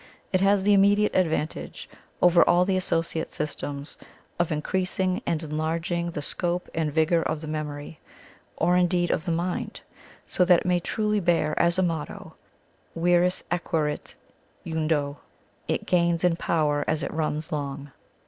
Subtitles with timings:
[0.33, 1.87] It has the immediate advantage,
[2.23, 3.97] over all the associate systems,
[4.39, 7.99] of increasing and enlarging the scope and vigour of the memory,
[8.57, 9.81] or indeed of the mind,
[10.25, 12.33] so that it may truly bear as a motto,
[12.95, 14.15] Vires acquirit
[14.63, 15.17] eundo
[15.67, 17.91] "it gains in power as it runs long."